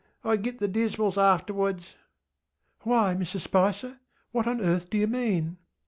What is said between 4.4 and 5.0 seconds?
on earth do